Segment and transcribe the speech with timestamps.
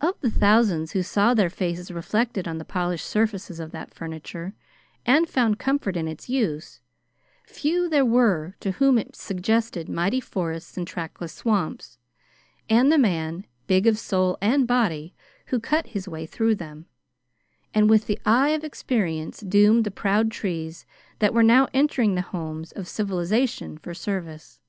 [0.00, 4.54] Of the thousands who saw their faces reflected on the polished surfaces of that furniture
[5.06, 6.80] and found comfort in its use,
[7.46, 11.98] few there were to whom it suggested mighty forests and trackless swamps,
[12.68, 15.14] and the man, big of soul and body,
[15.46, 16.86] who cut his way through them,
[17.72, 20.84] and with the eye of experience doomed the proud trees
[21.20, 24.60] that were now entering the homes of civilization for service.